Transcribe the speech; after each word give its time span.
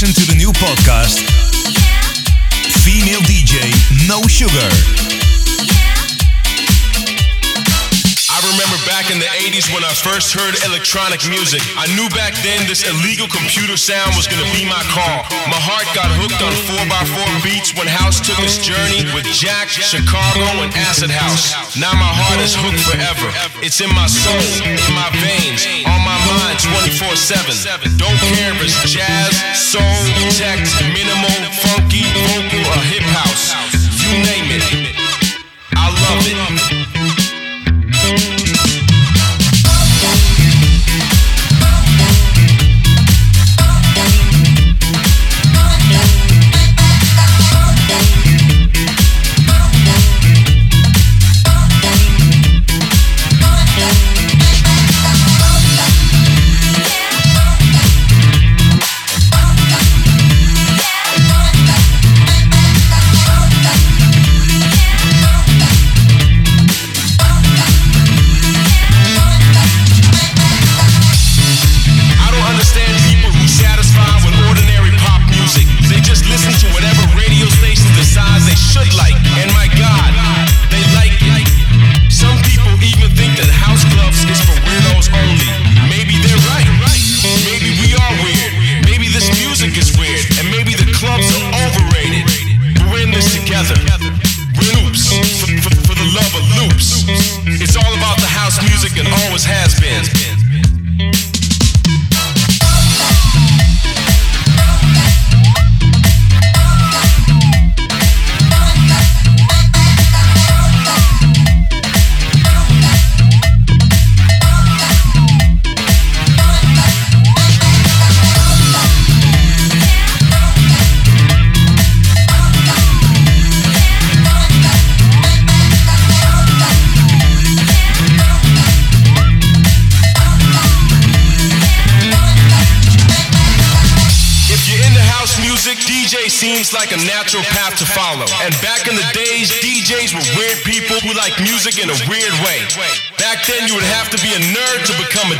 listen 0.00 0.24
to 0.24 0.30
the 0.32 0.38
new 0.38 0.48
podcast 0.52 1.20
Female 2.80 3.20
DJ 3.28 3.60
No 4.08 4.22
Sugar. 4.28 4.70
I 8.30 8.38
remember 8.48 8.80
back 8.88 9.12
in 9.12 9.20
the 9.20 9.28
80s 9.28 9.68
when 9.68 9.84
I 9.84 9.92
first 9.92 10.32
heard 10.32 10.56
electronic 10.64 11.20
music. 11.28 11.60
I 11.76 11.84
knew 11.92 12.08
back 12.16 12.32
then 12.40 12.64
this 12.64 12.88
illegal 12.88 13.28
computer 13.28 13.76
sound 13.76 14.16
was 14.16 14.24
gonna 14.24 14.48
be 14.56 14.64
my 14.64 14.80
call. 14.88 15.28
My 15.52 15.60
heart 15.60 15.84
got 15.92 16.08
hooked 16.16 16.40
on 16.40 16.48
4x4 16.64 17.44
beats 17.44 17.76
when 17.76 17.84
House 17.84 18.24
took 18.24 18.40
its 18.40 18.56
journey 18.56 19.04
with 19.12 19.28
Jack, 19.28 19.68
Chicago, 19.68 20.64
and 20.64 20.72
Acid 20.88 21.12
House. 21.12 21.52
Now 21.76 21.92
my 21.92 22.08
heart 22.08 22.40
is 22.40 22.56
hooked 22.56 22.80
forever. 22.88 23.28
It's 23.60 23.84
in 23.84 23.92
my 23.92 24.08
soul, 24.08 24.40
in 24.64 24.94
my 24.96 25.12
veins, 25.20 25.68
on 25.84 26.00
my 26.00 26.09
mind 26.36 26.58
24 26.58 27.16
7. 27.16 27.98
Don't 27.98 28.18
care 28.34 28.52
if 28.54 28.62
it's 28.62 28.78
jazz, 28.90 29.34
soul, 29.54 29.82
tech, 30.36 30.58
minimal, 30.92 31.38
funky, 31.62 32.04
vocal, 32.30 32.62
or 32.70 32.80
hip 32.90 33.06
house. 33.18 33.54
You 34.02 34.12
name 34.22 34.50
it. 34.50 34.64
I 35.74 35.86
love 35.90 36.26
it. 38.36 38.39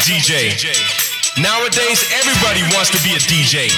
DJ. 0.01 0.57
Nowadays, 1.39 2.01
everybody 2.17 2.65
wants 2.75 2.91
to 2.91 3.01
be 3.05 3.13
a 3.15 3.21
DJ. 3.21 3.69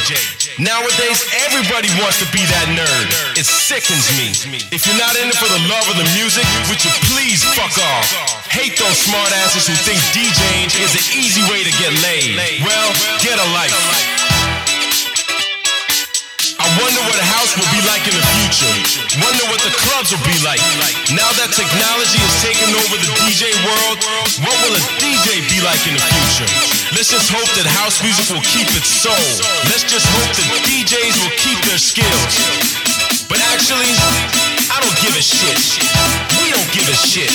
Nowadays, 0.59 1.21
everybody 1.45 1.91
wants 1.99 2.23
to 2.23 2.27
be 2.33 2.43
that 2.47 2.67
nerd. 2.73 3.07
It 3.37 3.45
sickens 3.45 4.07
me. 4.17 4.31
If 4.71 4.87
you're 4.87 4.99
not 4.99 5.19
in 5.19 5.29
it 5.29 5.37
for 5.37 5.51
the 5.51 5.63
love 5.67 5.87
of 5.91 5.97
the 5.99 6.09
music, 6.15 6.47
would 6.71 6.81
you 6.83 6.93
please 7.11 7.43
fuck 7.59 7.75
off? 7.75 8.07
Hate 8.49 8.79
those 8.79 8.99
smartasses 9.03 9.67
who 9.67 9.75
think 9.83 9.99
DJing 10.15 10.71
is 10.79 10.95
an 10.95 11.07
easy 11.19 11.43
way 11.51 11.67
to 11.67 11.73
get 11.83 11.91
laid. 12.07 12.63
Well, 12.63 12.89
get 13.19 13.39
a 13.39 13.49
life. 13.51 14.22
Wonder 16.81 17.05
what 17.05 17.21
a 17.21 17.27
house 17.37 17.53
will 17.53 17.69
be 17.69 17.85
like 17.85 18.09
in 18.09 18.17
the 18.17 18.25
future. 18.41 18.73
Wonder 19.21 19.45
what 19.53 19.61
the 19.61 19.75
clubs 19.77 20.09
will 20.09 20.25
be 20.25 20.39
like. 20.41 20.63
Now 21.13 21.29
that 21.37 21.53
technology 21.53 22.17
is 22.17 22.35
taking 22.41 22.73
over 22.73 22.97
the 22.97 23.13
DJ 23.21 23.53
world, 23.61 24.01
what 24.41 24.57
will 24.65 24.73
a 24.73 24.83
DJ 24.97 25.45
be 25.53 25.61
like 25.61 25.85
in 25.85 25.93
the 25.93 26.01
future? 26.01 26.49
Let's 26.97 27.13
just 27.13 27.29
hope 27.29 27.45
that 27.61 27.69
house 27.69 28.01
music 28.01 28.33
will 28.33 28.45
keep 28.49 28.65
its 28.73 28.89
soul. 28.89 29.29
Let's 29.69 29.85
just 29.85 30.09
hope 30.17 30.33
that 30.33 30.49
DJs 30.65 31.15
will 31.21 31.35
keep 31.37 31.61
their 31.69 31.77
skills. 31.77 32.33
But 33.29 33.45
actually, 33.53 33.93
I 34.73 34.81
don't 34.81 34.97
give 35.05 35.13
a 35.13 35.25
shit. 35.25 35.61
We 36.41 36.57
don't 36.57 36.71
give 36.73 36.89
a 36.89 36.97
shit. 36.97 37.33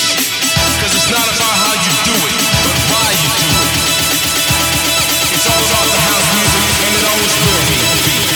Cause 0.81 0.93
it's 0.97 1.09
not 1.13 1.25
about 1.37 1.53
how 1.61 1.73
you 1.77 1.93
do 2.09 2.15
it, 2.25 2.35
but 2.65 2.75
why 2.89 3.09
you 3.13 3.29
do 3.37 3.49
it. 3.53 3.73
It's 5.29 5.45
all 5.45 5.61
about 5.61 5.89
the 5.93 6.01
house 6.09 6.27
music, 6.33 6.65
and 6.89 6.93
it 6.97 7.05
always 7.05 7.33
will 7.45 7.65
be. 7.69 8.26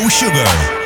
Brown 0.00 0.08
Sugar. 0.08 0.79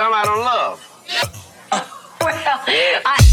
I'm 0.00 0.14
out 0.14 0.28
on 0.28 0.38
love. 0.38 0.80
well, 2.22 2.60
I. 3.04 3.29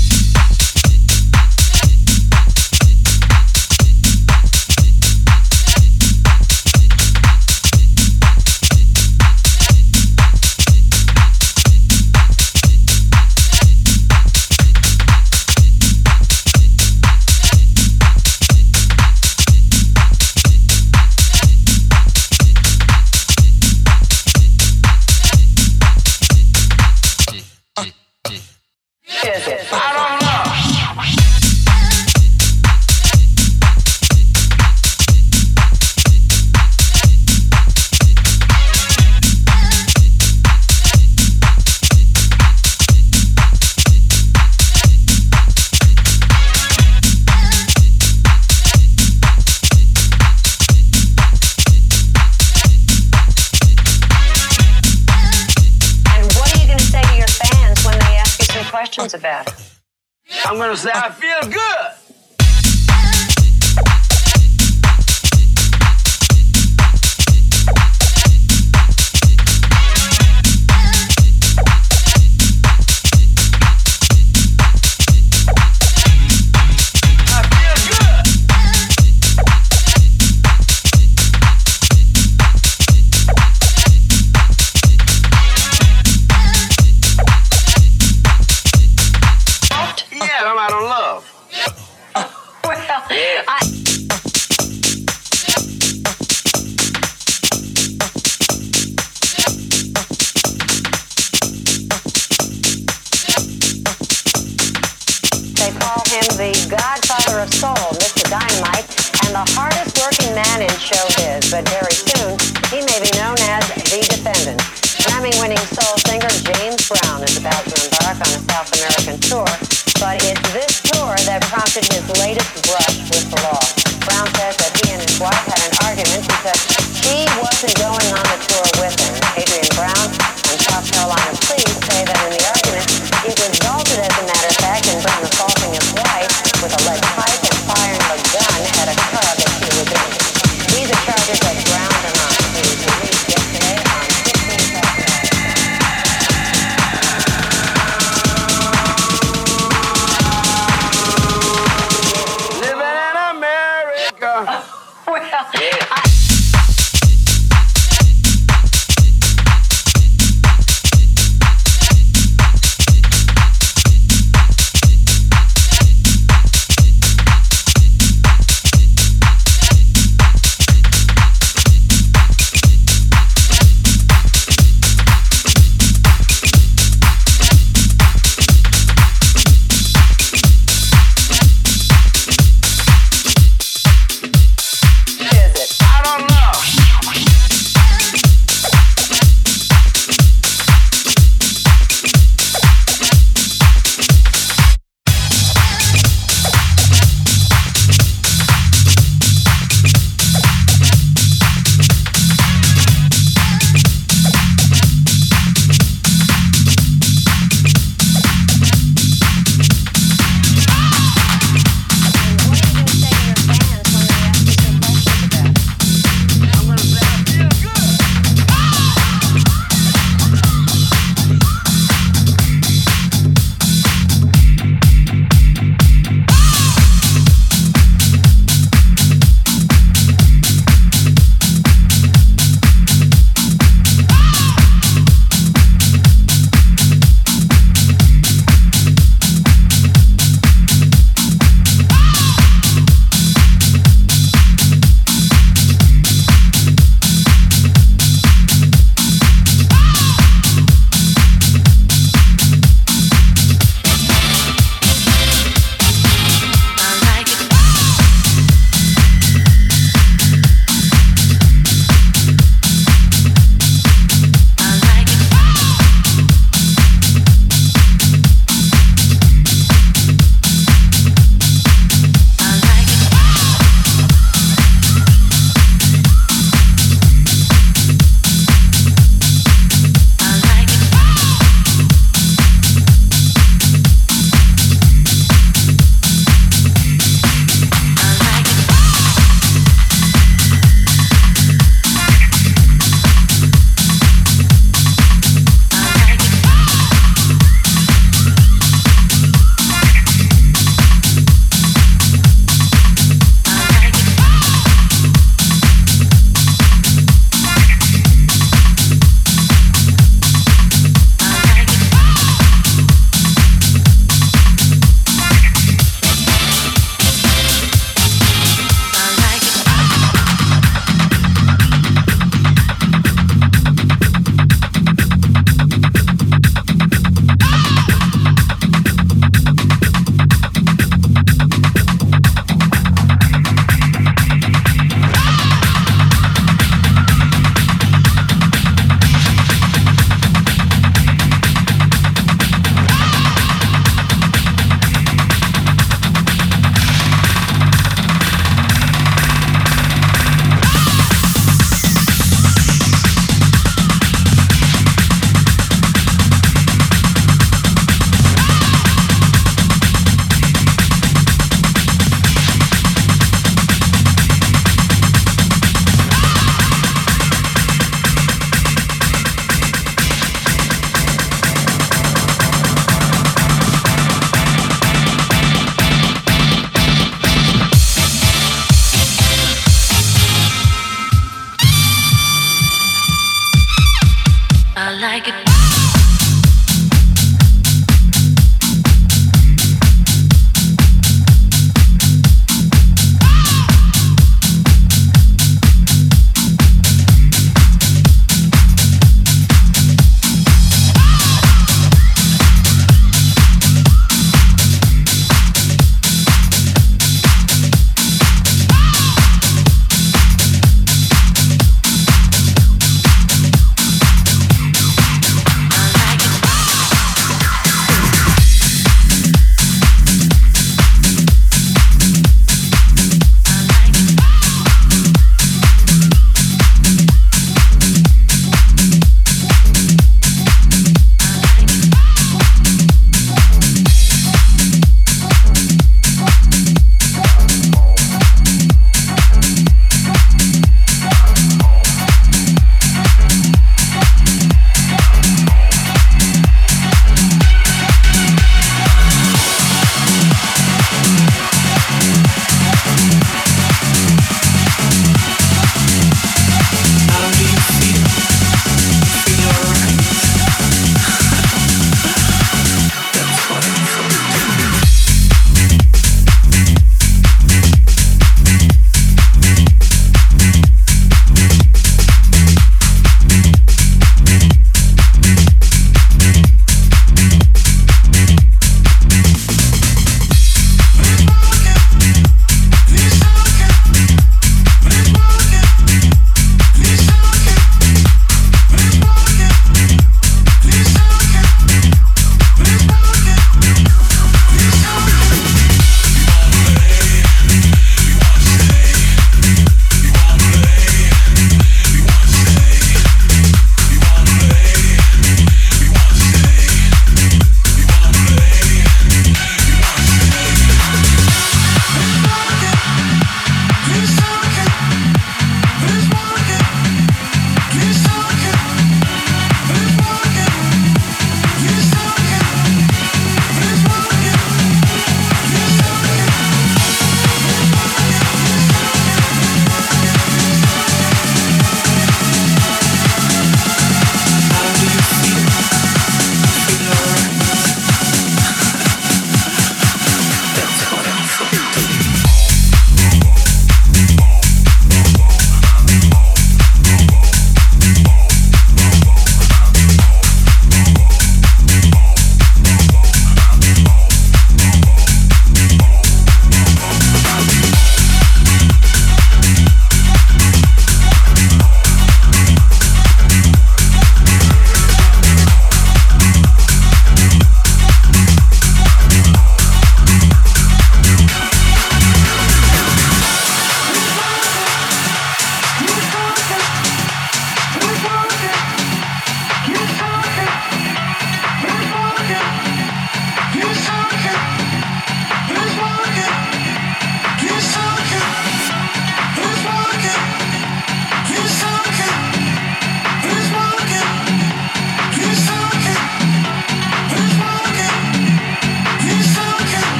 I'm 60.85 60.91
gonna 60.91 61.13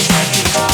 celebration 0.00 0.67